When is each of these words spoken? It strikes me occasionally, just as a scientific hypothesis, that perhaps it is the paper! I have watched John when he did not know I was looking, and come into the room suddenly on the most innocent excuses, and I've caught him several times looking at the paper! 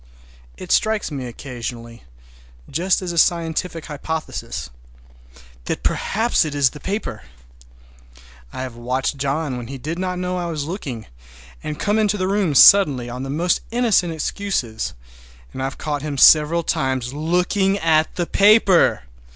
It 0.57 0.71
strikes 0.71 1.11
me 1.11 1.27
occasionally, 1.27 2.03
just 2.67 3.03
as 3.03 3.11
a 3.11 3.19
scientific 3.19 3.85
hypothesis, 3.85 4.71
that 5.65 5.83
perhaps 5.83 6.43
it 6.43 6.55
is 6.55 6.71
the 6.71 6.79
paper! 6.79 7.21
I 8.51 8.63
have 8.63 8.75
watched 8.75 9.17
John 9.17 9.57
when 9.57 9.67
he 9.67 9.77
did 9.77 9.99
not 9.99 10.17
know 10.17 10.37
I 10.37 10.47
was 10.49 10.65
looking, 10.65 11.05
and 11.63 11.77
come 11.79 11.99
into 11.99 12.17
the 12.17 12.27
room 12.27 12.55
suddenly 12.55 13.11
on 13.11 13.21
the 13.21 13.29
most 13.29 13.61
innocent 13.69 14.11
excuses, 14.11 14.95
and 15.53 15.61
I've 15.61 15.77
caught 15.77 16.01
him 16.01 16.17
several 16.17 16.63
times 16.63 17.13
looking 17.13 17.77
at 17.77 18.15
the 18.15 18.25
paper! 18.25 19.03